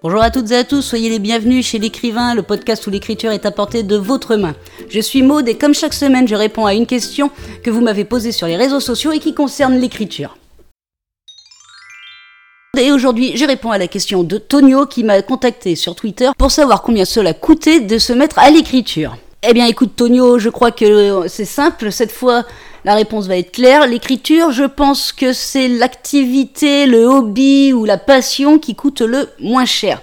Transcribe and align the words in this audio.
Bonjour 0.00 0.22
à 0.22 0.30
toutes 0.30 0.52
et 0.52 0.56
à 0.56 0.62
tous, 0.62 0.80
soyez 0.80 1.08
les 1.08 1.18
bienvenus 1.18 1.66
chez 1.66 1.80
l'écrivain, 1.80 2.32
le 2.36 2.44
podcast 2.44 2.86
où 2.86 2.90
l'écriture 2.90 3.32
est 3.32 3.44
apportée 3.44 3.82
de 3.82 3.96
votre 3.96 4.36
main. 4.36 4.54
Je 4.88 5.00
suis 5.00 5.22
Maude 5.22 5.48
et 5.48 5.58
comme 5.58 5.74
chaque 5.74 5.92
semaine, 5.92 6.28
je 6.28 6.36
réponds 6.36 6.66
à 6.66 6.74
une 6.74 6.86
question 6.86 7.32
que 7.64 7.70
vous 7.70 7.80
m'avez 7.80 8.04
posée 8.04 8.30
sur 8.30 8.46
les 8.46 8.56
réseaux 8.56 8.78
sociaux 8.78 9.10
et 9.10 9.18
qui 9.18 9.34
concerne 9.34 9.76
l'écriture. 9.76 10.36
Et 12.78 12.92
aujourd'hui, 12.92 13.36
je 13.36 13.44
réponds 13.44 13.72
à 13.72 13.78
la 13.78 13.88
question 13.88 14.22
de 14.22 14.38
Tonio 14.38 14.86
qui 14.86 15.02
m'a 15.02 15.20
contacté 15.20 15.74
sur 15.74 15.96
Twitter 15.96 16.30
pour 16.38 16.52
savoir 16.52 16.82
combien 16.82 17.04
cela 17.04 17.34
coûtait 17.34 17.80
de 17.80 17.98
se 17.98 18.12
mettre 18.12 18.38
à 18.38 18.52
l'écriture. 18.52 19.16
Eh 19.42 19.52
bien 19.52 19.66
écoute 19.66 19.96
Tonio, 19.96 20.38
je 20.38 20.48
crois 20.48 20.70
que 20.70 21.26
c'est 21.26 21.44
simple, 21.44 21.90
cette 21.90 22.12
fois 22.12 22.44
la 22.88 22.94
réponse 22.94 23.26
va 23.26 23.36
être 23.36 23.52
claire. 23.52 23.86
L'écriture, 23.86 24.50
je 24.50 24.64
pense 24.64 25.12
que 25.12 25.34
c'est 25.34 25.68
l'activité, 25.68 26.86
le 26.86 27.04
hobby 27.04 27.74
ou 27.74 27.84
la 27.84 27.98
passion 27.98 28.58
qui 28.58 28.74
coûte 28.74 29.02
le 29.02 29.28
moins 29.40 29.66
cher. 29.66 30.00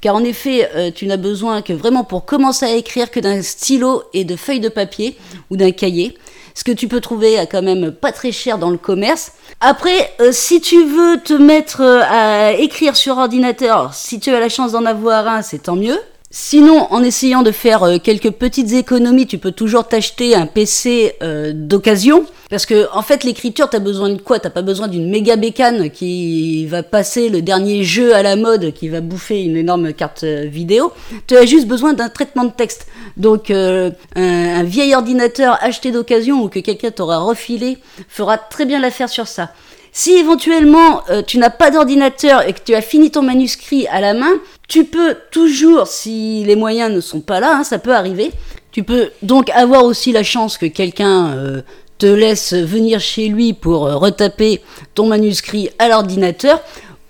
Car 0.00 0.16
en 0.16 0.24
effet, 0.24 0.70
euh, 0.74 0.90
tu 0.90 1.04
n'as 1.04 1.18
besoin 1.18 1.60
que 1.60 1.74
vraiment 1.74 2.04
pour 2.04 2.24
commencer 2.24 2.64
à 2.64 2.74
écrire 2.74 3.10
que 3.10 3.20
d'un 3.20 3.42
stylo 3.42 4.04
et 4.14 4.24
de 4.24 4.34
feuilles 4.34 4.60
de 4.60 4.70
papier 4.70 5.18
ou 5.50 5.58
d'un 5.58 5.72
cahier. 5.72 6.16
Ce 6.54 6.64
que 6.64 6.72
tu 6.72 6.88
peux 6.88 7.02
trouver 7.02 7.38
à 7.38 7.44
quand 7.44 7.60
même 7.60 7.92
pas 7.92 8.12
très 8.12 8.32
cher 8.32 8.56
dans 8.56 8.70
le 8.70 8.78
commerce. 8.78 9.32
Après, 9.60 10.14
euh, 10.22 10.32
si 10.32 10.62
tu 10.62 10.86
veux 10.86 11.20
te 11.22 11.34
mettre 11.34 11.82
euh, 11.82 12.00
à 12.00 12.52
écrire 12.52 12.96
sur 12.96 13.18
ordinateur, 13.18 13.92
si 13.92 14.20
tu 14.20 14.30
as 14.30 14.40
la 14.40 14.48
chance 14.48 14.72
d'en 14.72 14.86
avoir 14.86 15.28
un, 15.28 15.42
c'est 15.42 15.64
tant 15.64 15.76
mieux. 15.76 16.00
Sinon, 16.34 16.86
en 16.90 17.02
essayant 17.02 17.42
de 17.42 17.50
faire 17.50 17.82
euh, 17.82 17.98
quelques 17.98 18.30
petites 18.30 18.72
économies, 18.72 19.26
tu 19.26 19.36
peux 19.36 19.52
toujours 19.52 19.86
t'acheter 19.86 20.34
un 20.34 20.46
PC 20.46 21.12
euh, 21.22 21.52
d'occasion. 21.54 22.24
Parce 22.48 22.64
que, 22.64 22.88
en 22.94 23.02
fait, 23.02 23.22
l'écriture, 23.22 23.68
t'as 23.68 23.80
besoin 23.80 24.08
de 24.08 24.18
quoi? 24.18 24.38
T'as 24.38 24.48
pas 24.48 24.62
besoin 24.62 24.88
d'une 24.88 25.10
méga 25.10 25.36
bécane 25.36 25.90
qui 25.90 26.64
va 26.64 26.82
passer 26.82 27.28
le 27.28 27.42
dernier 27.42 27.84
jeu 27.84 28.14
à 28.14 28.22
la 28.22 28.36
mode, 28.36 28.72
qui 28.72 28.88
va 28.88 29.02
bouffer 29.02 29.42
une 29.42 29.58
énorme 29.58 29.92
carte 29.92 30.24
euh, 30.24 30.46
vidéo. 30.46 30.94
Tu 31.26 31.36
as 31.36 31.44
juste 31.44 31.68
besoin 31.68 31.92
d'un 31.92 32.08
traitement 32.08 32.44
de 32.44 32.52
texte. 32.52 32.86
Donc, 33.18 33.50
un, 33.50 33.90
un, 34.16 34.62
vieil 34.62 34.94
ordinateur 34.94 35.58
acheté 35.60 35.92
d'occasion 35.92 36.42
ou 36.42 36.48
que 36.48 36.60
quelqu'un 36.60 36.92
t'aura 36.92 37.18
refilé 37.18 37.76
fera 38.08 38.38
très 38.38 38.64
bien 38.64 38.80
l'affaire 38.80 39.10
sur 39.10 39.28
ça. 39.28 39.50
Si 39.94 40.12
éventuellement 40.12 41.02
euh, 41.10 41.20
tu 41.20 41.36
n'as 41.36 41.50
pas 41.50 41.70
d'ordinateur 41.70 42.48
et 42.48 42.54
que 42.54 42.60
tu 42.64 42.74
as 42.74 42.80
fini 42.80 43.10
ton 43.10 43.20
manuscrit 43.20 43.86
à 43.88 44.00
la 44.00 44.14
main, 44.14 44.32
tu 44.66 44.84
peux 44.84 45.16
toujours, 45.30 45.86
si 45.86 46.44
les 46.44 46.56
moyens 46.56 46.90
ne 46.90 47.00
sont 47.02 47.20
pas 47.20 47.40
là, 47.40 47.58
hein, 47.58 47.62
ça 47.64 47.78
peut 47.78 47.94
arriver, 47.94 48.30
tu 48.70 48.84
peux 48.84 49.10
donc 49.20 49.50
avoir 49.50 49.84
aussi 49.84 50.10
la 50.10 50.22
chance 50.22 50.56
que 50.56 50.64
quelqu'un 50.64 51.32
euh, 51.32 51.60
te 51.98 52.06
laisse 52.06 52.54
venir 52.54 53.00
chez 53.00 53.28
lui 53.28 53.52
pour 53.52 53.86
euh, 53.86 53.96
retaper 53.96 54.62
ton 54.94 55.06
manuscrit 55.06 55.68
à 55.78 55.88
l'ordinateur 55.88 56.62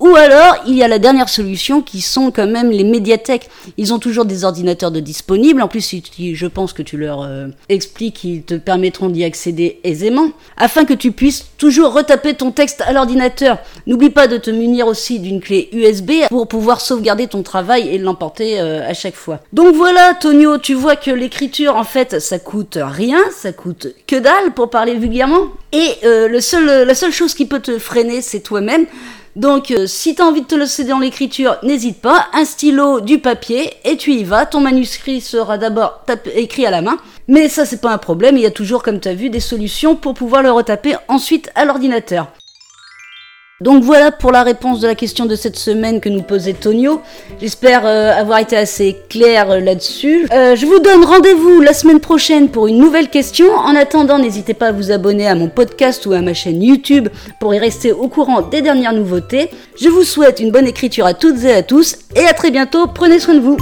ou 0.03 0.17
alors, 0.17 0.57
il 0.67 0.75
y 0.75 0.83
a 0.83 0.89
la 0.89 0.99
dernière 0.99 1.29
solution 1.29 1.81
qui 1.81 2.01
sont 2.01 2.33
quand 2.33 2.49
même 2.49 2.73
les 2.73 2.83
médiathèques. 2.83 3.49
Ils 3.77 3.95
ont 3.95 4.01
toujours 4.01 4.25
des 4.25 4.45
ordinateurs 4.45 4.91
de 4.91 4.99
disponibles. 4.99 5.63
En 5.63 5.69
plus, 5.69 5.95
je 6.19 6.47
pense 6.49 6.73
que 6.73 6.83
tu 6.83 6.97
leur 6.97 7.23
euh, 7.23 7.47
expliques 7.69 8.17
qu'ils 8.17 8.43
te 8.43 8.55
permettront 8.55 9.11
d'y 9.11 9.23
accéder 9.23 9.79
aisément, 9.85 10.31
afin 10.57 10.85
que 10.85 10.93
tu 10.93 11.13
puisses 11.13 11.47
toujours 11.57 11.93
retaper 11.93 12.35
ton 12.35 12.51
texte 12.51 12.81
à 12.81 12.93
l'ordinateur. 12.93 13.59
N'oublie 13.87 14.11
pas 14.11 14.27
de 14.27 14.39
te 14.39 14.51
munir 14.51 14.89
aussi 14.89 15.21
d'une 15.21 15.41
clé 15.41 15.69
USB 15.73 16.11
pour 16.31 16.49
pouvoir 16.49 16.81
sauvegarder 16.81 17.29
ton 17.29 17.45
travail 17.45 17.89
et 17.89 17.99
l'emporter 17.99 18.59
euh, 18.59 18.85
à 18.85 18.95
chaque 18.95 19.15
fois. 19.15 19.39
Donc 19.53 19.73
voilà, 19.77 20.15
Tonio, 20.15 20.59
tu 20.59 20.75
vois 20.75 20.97
que 20.97 21.13
l'écriture, 21.13 21.77
en 21.77 21.85
fait, 21.85 22.21
ça 22.21 22.41
coûte 22.41 22.77
rien, 22.81 23.21
ça 23.31 23.53
coûte 23.53 23.87
que 24.09 24.17
dalle 24.17 24.53
pour 24.57 24.69
parler 24.69 24.97
vulgairement. 24.97 25.43
Et 25.71 25.91
euh, 26.05 26.29
la 26.29 26.95
seule 26.95 27.13
chose 27.13 27.35
qui 27.35 27.47
peut 27.47 27.61
te 27.61 27.79
freiner, 27.79 28.21
c'est 28.21 28.41
toi-même. 28.41 28.87
Donc, 29.35 29.71
euh, 29.71 29.87
si 29.87 30.15
tu 30.15 30.23
as 30.23 30.27
envie 30.27 30.43
de 30.43 30.47
te 30.47 30.55
lancer 30.55 30.85
dans 30.85 30.99
l'écriture, 30.99 31.57
n'hésite 31.63 32.01
pas, 32.01 32.27
un 32.35 32.45
stylo, 32.45 33.01
du 33.01 33.19
papier, 33.19 33.73
et 33.85 33.97
tu 33.97 34.13
y 34.13 34.25
vas. 34.25 34.45
Ton 34.45 34.61
manuscrit 34.61 35.21
sera 35.21 35.57
d'abord 35.57 36.05
écrit 36.35 36.67
à 36.67 36.71
la 36.71 36.83
main, 36.83 36.99
mais 37.29 37.49
ça, 37.49 37.65
c'est 37.65 37.81
pas 37.81 37.93
un 37.93 37.99
problème. 37.99 38.37
Il 38.37 38.43
y 38.43 38.47
a 38.47 38.51
toujours, 38.51 38.83
comme 38.83 39.01
tu 39.01 39.09
as 39.09 39.15
vu, 39.15 39.31
des 39.31 39.41
solutions 39.41 39.97
pour 39.97 40.15
pouvoir 40.15 40.43
le 40.43 40.51
retaper 40.51 40.97
ensuite 41.09 41.51
à 41.55 41.65
l'ordinateur. 41.65 42.29
Donc 43.63 43.85
voilà 43.85 44.11
pour 44.11 44.33
la 44.33 44.43
réponse 44.43 44.81
de 44.81 44.89
la 44.89 44.97
question 44.97 45.25
de 45.25 45.37
cette 45.37 45.57
semaine 45.57 46.01
que 46.01 46.09
nous 46.09 46.23
posait 46.23 46.53
Tonio. 46.53 47.01
J'espère 47.41 47.87
euh, 47.87 48.13
avoir 48.13 48.41
été 48.41 48.57
assez 48.57 48.97
clair 49.09 49.53
euh, 49.53 49.61
là-dessus. 49.61 50.27
Euh, 50.33 50.57
je 50.57 50.67
vous 50.67 50.81
donne 50.81 51.05
rendez-vous 51.05 51.61
la 51.61 51.73
semaine 51.73 52.01
prochaine 52.01 52.49
pour 52.49 52.67
une 52.67 52.79
nouvelle 52.79 53.09
question. 53.09 53.47
En 53.55 53.77
attendant, 53.77 54.19
n'hésitez 54.19 54.53
pas 54.53 54.69
à 54.69 54.73
vous 54.73 54.91
abonner 54.91 55.29
à 55.29 55.37
mon 55.37 55.49
podcast 55.49 56.07
ou 56.07 56.13
à 56.13 56.21
ma 56.21 56.35
chaîne 56.35 56.61
YouTube 56.61 57.09
pour 57.39 57.55
y 57.55 57.59
rester 57.61 57.93
au 57.93 58.09
courant 58.09 58.43
des 58.43 58.63
dernières 58.63 58.95
nouveautés. 58.95 59.49
Je 59.81 59.89
vous 59.89 60.03
souhaite 60.03 60.41
une 60.41 60.51
bonne 60.51 60.67
écriture 60.67 61.07
à 61.07 61.15
toutes 61.15 61.45
et 61.45 61.55
à 61.55 61.63
tous 61.63 61.99
et 62.17 62.27
à 62.27 62.33
très 62.33 62.51
bientôt. 62.51 62.89
Prenez 62.93 63.21
soin 63.21 63.35
de 63.35 63.41
vous. 63.41 63.57